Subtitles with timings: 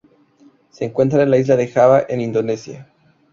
[0.71, 2.91] Se encuentra en la Isla de Java en Indonesia.